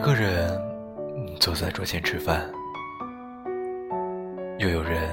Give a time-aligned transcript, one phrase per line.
[0.00, 0.58] 一个人
[1.38, 2.50] 坐在桌前吃饭，
[4.56, 5.10] 又有人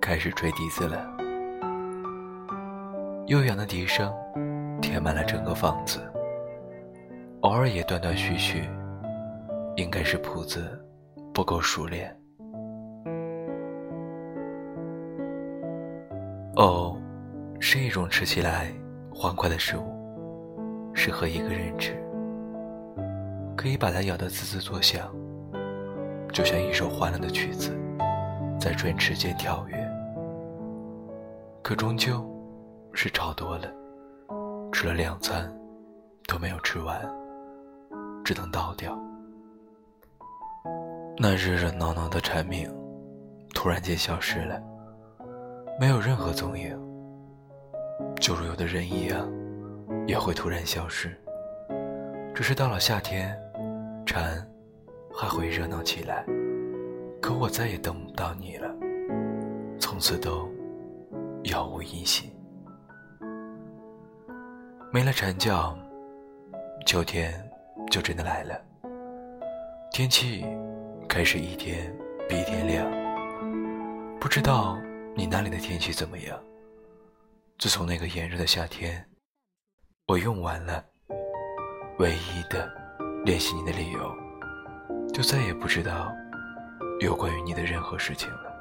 [0.00, 1.08] 开始吹笛子了。
[3.28, 4.12] 悠扬的笛声
[4.80, 6.00] 填满了整个房子，
[7.42, 8.68] 偶尔也断断续续，
[9.76, 10.84] 应该是谱子
[11.32, 12.12] 不够熟练。
[16.56, 17.00] 藕
[17.60, 18.66] 是一种吃起来
[19.14, 21.96] 欢快的食物，适合一个人吃。
[23.62, 25.08] 可以把它咬得滋滋作响，
[26.32, 27.70] 就像一首欢乐的曲子，
[28.58, 29.76] 在唇齿间跳跃。
[31.62, 32.28] 可终究
[32.92, 33.72] 是炒多了，
[34.72, 35.48] 吃了两餐
[36.26, 37.00] 都没有吃完，
[38.24, 38.98] 只能倒掉。
[41.16, 42.68] 那热热闹闹的蝉鸣
[43.54, 44.60] 突然间消失了，
[45.78, 46.76] 没有任何踪影，
[48.20, 49.32] 就如有的人一样，
[50.08, 51.16] 也会突然消失。
[52.34, 53.38] 只是到了夏天，
[54.12, 54.46] 蝉
[55.10, 56.22] 还会热闹起来。
[57.18, 58.70] 可我再也等不到你了，
[59.80, 60.46] 从此都
[61.44, 62.30] 杳无音信。
[64.92, 65.74] 没了蝉叫，
[66.84, 67.32] 秋天
[67.90, 68.60] 就真的来了。
[69.90, 70.44] 天气
[71.08, 71.90] 开始一天
[72.28, 72.86] 比一天亮。
[74.20, 74.78] 不知道
[75.16, 76.38] 你那里的天气怎么样？
[77.58, 79.02] 自从那个炎热的夏天，
[80.06, 80.84] 我用完了。
[81.98, 82.70] 唯一的
[83.24, 84.16] 联系你的理由，
[85.14, 86.12] 就再也不知道
[86.98, 88.52] 有关于你的任何事情了。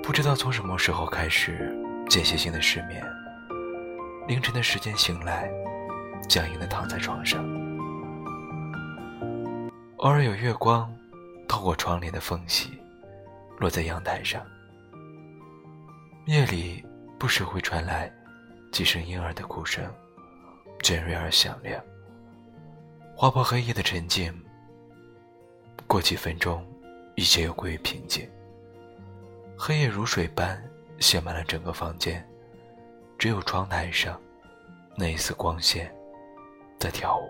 [0.00, 1.76] 不知道从什么时候开始，
[2.08, 3.04] 间歇性的失眠。
[4.28, 5.50] 凌晨的时间醒来，
[6.28, 7.44] 僵硬的躺在床上。
[9.96, 10.88] 偶尔有月光
[11.48, 12.78] 透过窗帘的缝隙，
[13.58, 14.40] 落在阳台上。
[16.26, 16.84] 夜里
[17.18, 18.12] 不时会传来
[18.70, 19.84] 几声婴儿的哭声。
[20.82, 21.78] 尖锐而响亮，
[23.20, 24.34] 划破黑夜的沉静。
[25.86, 26.66] 过几分钟，
[27.16, 28.26] 一切又归于平静。
[29.58, 30.58] 黑夜如水般
[31.00, 32.26] 写满了整个房间，
[33.18, 34.18] 只有窗台上
[34.96, 35.94] 那一丝光线
[36.78, 37.28] 在跳舞。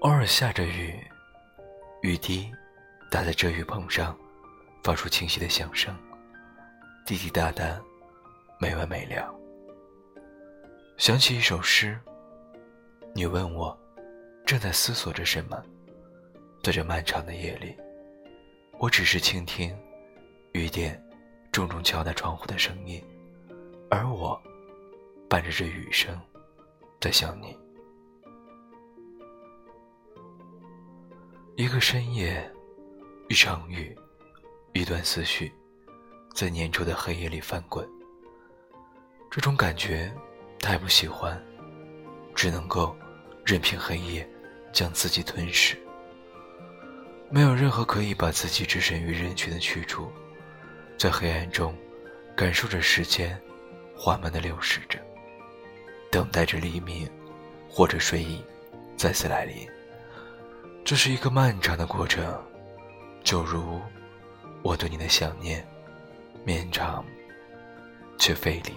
[0.00, 0.98] 偶尔下着雨，
[2.00, 2.50] 雨滴
[3.10, 4.16] 打在遮雨棚上，
[4.82, 5.94] 发出清晰的响声，
[7.04, 7.78] 滴滴答答。
[8.58, 9.37] 没完没了。
[10.98, 11.96] 想起一首诗，
[13.14, 13.78] 你问我
[14.44, 15.62] 正在思索着什么，
[16.60, 17.72] 在这漫长的夜里，
[18.80, 19.72] 我只是倾听
[20.54, 21.00] 雨点
[21.52, 23.00] 重重敲打窗户的声音，
[23.88, 24.42] 而我
[25.30, 26.20] 伴着这雨声
[27.00, 27.56] 在想你。
[31.54, 32.52] 一个深夜，
[33.28, 33.96] 一场雨，
[34.72, 35.52] 一段思绪，
[36.34, 37.88] 在粘稠的黑夜里翻滚。
[39.30, 40.12] 这种感觉
[40.60, 41.40] 太不喜欢，
[42.34, 42.94] 只能够
[43.44, 44.28] 任凭黑夜
[44.72, 45.76] 将自己吞噬。
[47.30, 50.10] 没有任何可以把自己置身于人群的去处，
[50.96, 51.74] 在黑暗中
[52.36, 53.38] 感受着时间
[53.94, 54.98] 缓慢的流逝着，
[56.10, 57.08] 等待着黎明
[57.68, 58.42] 或者睡意
[58.96, 59.68] 再次来临。
[60.84, 62.24] 这是一个漫长的过程，
[63.22, 63.80] 就如
[64.62, 65.66] 我对你的想念，
[66.44, 67.04] 绵长
[68.18, 68.72] 却费力。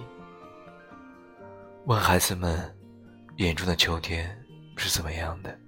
[1.85, 2.77] 问孩子们
[3.37, 4.39] 眼中的秋天
[4.77, 5.59] 是怎么样的，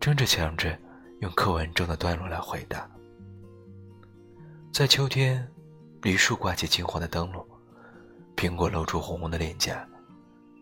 [0.00, 0.76] 争着抢着
[1.20, 2.90] 用课文中的段落来回答。
[4.72, 5.46] 在秋天，
[6.00, 7.46] 梨树挂起金黄的灯笼，
[8.36, 9.86] 苹果露出红红的脸颊，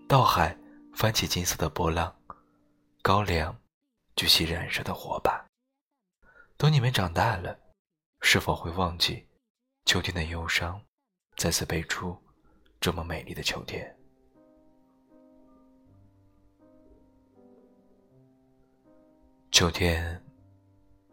[0.08, 0.56] 稻海
[0.92, 2.12] 翻起金色的波浪，
[3.02, 3.56] 高粱
[4.16, 5.46] 举起燃烧的火把。
[6.56, 7.56] 等你们长大了，
[8.20, 9.28] 是否会忘记
[9.84, 10.80] 秋天的忧伤，
[11.36, 12.20] 再次背出
[12.80, 13.95] 这么美丽的秋天？
[19.52, 20.22] 秋天，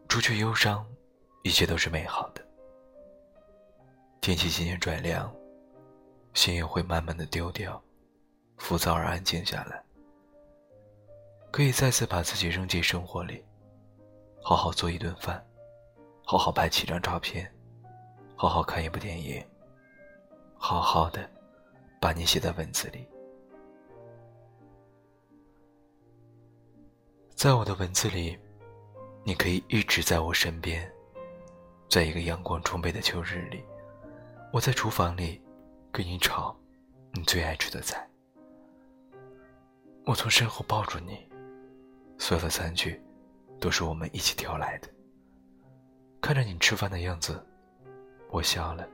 [0.10, 0.86] 除去忧伤，
[1.44, 2.46] 一切都是美好的。
[4.20, 5.34] 天气渐渐转凉，
[6.34, 7.82] 心也会慢慢的丢掉，
[8.58, 9.82] 浮躁而安静下来。
[11.52, 13.46] 可以再次把自己扔进生活里，
[14.42, 15.42] 好好做一顿饭，
[16.26, 17.50] 好好拍几张照片，
[18.36, 19.42] 好好看一部电影，
[20.58, 21.30] 好好的
[22.02, 23.08] 把你写在文字里。
[27.44, 28.40] 在我的文字里，
[29.26, 30.90] 你可以一直在我身边。
[31.90, 33.62] 在一个阳光充沛的秋日里，
[34.54, 35.42] 我在厨房里
[35.92, 36.58] 给你炒
[37.12, 38.10] 你最爱吃的菜。
[40.06, 41.20] 我从身后抱住你，
[42.18, 42.98] 所有的餐具
[43.60, 44.88] 都是我们一起挑来的。
[46.22, 47.46] 看着你吃饭的样子，
[48.30, 48.88] 我笑了。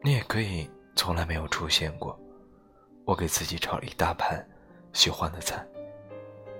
[0.00, 0.66] 你也可以
[0.96, 2.18] 从来没有出现过，
[3.04, 4.42] 我给自己炒了一大盘
[4.94, 5.62] 喜欢的菜，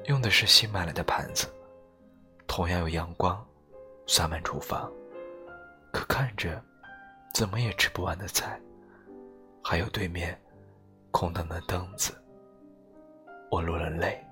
[0.07, 1.47] 用的是新买来的盘子，
[2.47, 3.43] 同样有阳光
[4.07, 4.93] 洒满厨房，
[5.93, 6.63] 可看着
[7.33, 8.61] 怎么也吃不完的菜，
[9.63, 10.39] 还有对面
[11.11, 12.13] 空荡的凳子，
[13.51, 14.23] 我落了泪。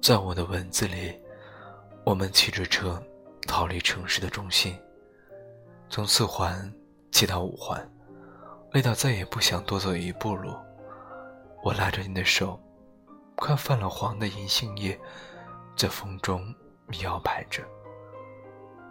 [0.00, 1.20] 在我的文字里，
[2.04, 3.02] 我们骑着车
[3.48, 4.78] 逃离城市的中心，
[5.90, 6.72] 从四环
[7.10, 7.84] 骑到五环，
[8.70, 10.54] 累到再也不想多走一步路。
[11.66, 12.62] 我拉着你的手，
[13.36, 14.96] 看泛了黄的银杏叶
[15.76, 16.54] 在风中
[17.02, 17.60] 摇摆着。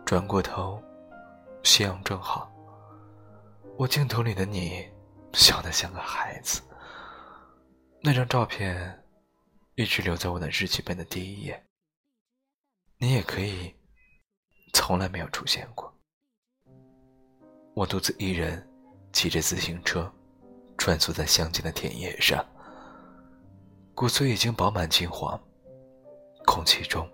[0.06, 0.84] 转过头，
[1.64, 2.52] 夕阳正好。
[3.78, 4.86] 我镜头里的你，
[5.32, 6.62] 笑得像个孩子。
[8.02, 9.02] 那张照片。
[9.76, 11.66] 一直留在我的日记本的第一页。
[12.98, 13.76] 你也可以，
[14.74, 15.94] 从来没有出现过。
[17.74, 18.66] 我独自一人
[19.12, 20.10] 骑着自行车，
[20.78, 22.46] 穿梭在乡间的田野上。
[23.96, 25.40] 骨髓已经饱满金黄，
[26.46, 27.10] 空气中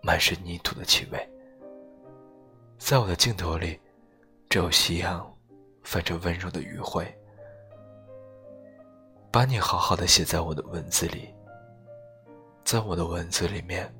[0.00, 1.28] 满是泥土的气味。
[2.78, 3.80] 在我的镜头里，
[4.48, 5.28] 只有夕阳
[5.82, 7.04] 泛着温柔的余晖。
[9.32, 11.34] 把你好好的写在我的文字里。
[12.62, 13.92] 在我的文字里面，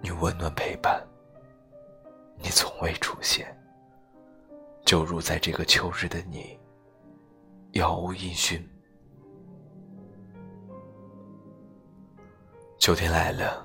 [0.00, 1.04] 你温暖陪伴，
[2.36, 3.52] 你从未出现，
[4.84, 6.56] 就如在这个秋日的你，
[7.72, 8.64] 杳无音讯。
[12.80, 13.62] 秋天来了，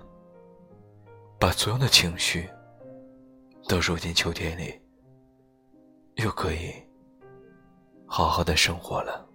[1.40, 2.50] 把所有的情绪
[3.66, 4.78] 都揉进秋天里，
[6.16, 6.74] 又可以
[8.06, 9.26] 好好的生活了。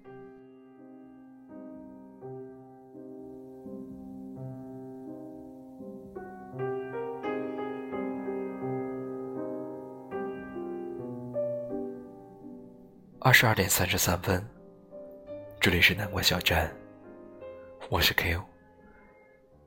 [13.18, 14.46] 二十二点三十三分，
[15.58, 16.70] 这里是南瓜小站，
[17.88, 18.49] 我是 K.O。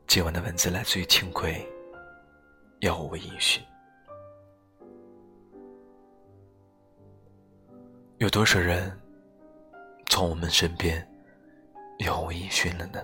[0.08, 1.68] 今晚的文字来自于青葵，
[2.82, 3.64] 杳无音讯。
[8.18, 8.96] 有多少人
[10.08, 11.06] 从我们身边
[11.98, 13.04] 杳无音讯了呢？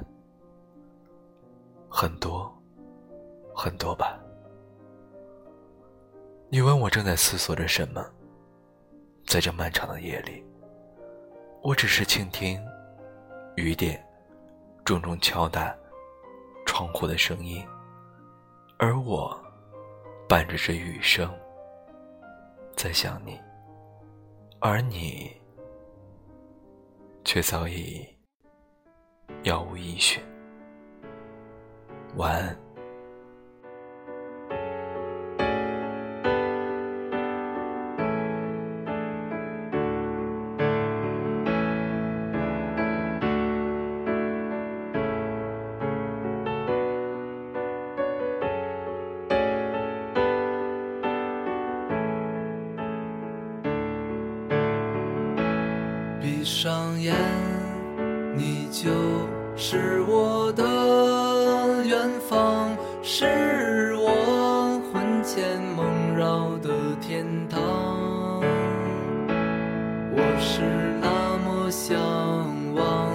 [1.90, 2.54] 很多，
[3.56, 4.20] 很多吧。
[6.50, 8.06] 你问我正在思索着什么？
[9.26, 10.44] 在这漫长的夜里，
[11.64, 12.64] 我只是倾听
[13.56, 14.04] 雨点
[14.86, 15.76] 重重敲打
[16.80, 17.62] 窗户的声音，
[18.78, 19.38] 而我
[20.30, 21.30] 伴着这雨声
[22.74, 23.38] 在想你，
[24.60, 25.30] 而你
[27.26, 28.08] 却早已
[29.44, 30.24] 杳无音讯。
[32.16, 32.69] 晚安。
[56.62, 57.16] 上眼，
[58.36, 58.92] 你就
[59.56, 66.70] 是我的远方，是我魂牵梦绕的
[67.00, 68.42] 天堂。
[70.12, 70.60] 我是
[71.00, 71.98] 那么向
[72.76, 73.10] 往，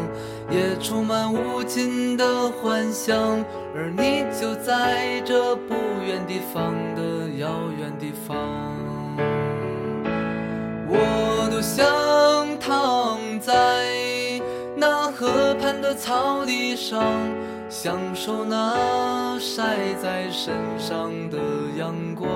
[0.50, 3.44] 也充满无尽的幻想，
[3.76, 5.74] 而你就在这不
[6.06, 8.83] 远地方的遥远地方。
[15.84, 17.04] 的草地上，
[17.68, 21.36] 享受那晒在身上的
[21.76, 22.26] 阳光。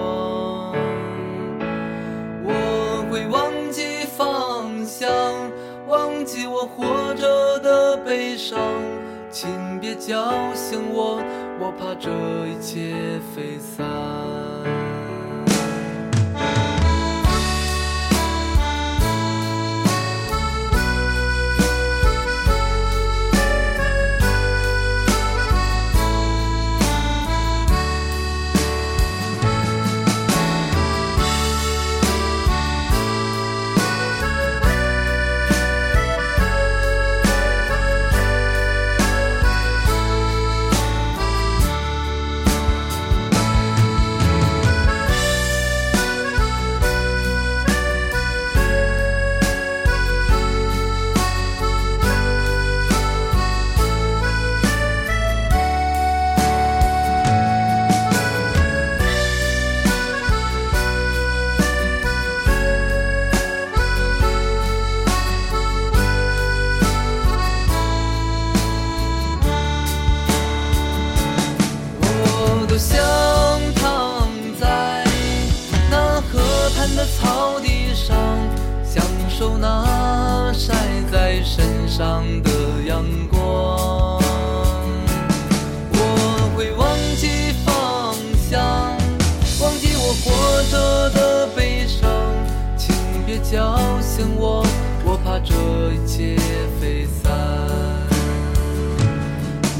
[2.44, 5.10] 我会忘记方向，
[5.88, 8.60] 忘记我活着的悲伤，
[9.30, 11.18] 请别叫醒我，
[11.58, 12.10] 我怕这
[12.48, 14.77] 一切飞散。
[80.58, 80.74] 晒
[81.10, 82.50] 在身上的
[82.84, 84.20] 阳光。
[85.92, 88.12] 我会忘记方
[88.50, 88.60] 向，
[89.60, 92.10] 忘记我活着的悲伤。
[92.76, 92.92] 请
[93.24, 94.66] 别叫醒我，
[95.04, 95.54] 我怕这
[95.92, 96.36] 一切
[96.80, 97.32] 飞散。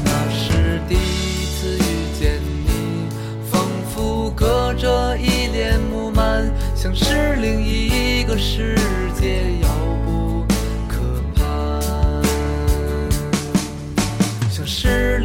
[0.05, 3.09] 那是第一次遇见你，
[3.51, 8.77] 仿佛隔着一帘幕幔，像是另一个世
[9.19, 9.43] 界。
[14.89, 15.18] sure.